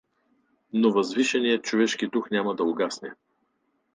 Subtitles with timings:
[0.73, 3.13] Но възвишеният човешки дух няма да угасне.